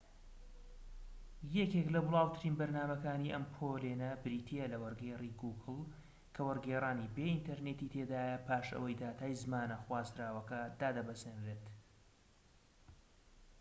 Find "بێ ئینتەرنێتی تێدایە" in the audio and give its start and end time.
7.15-8.37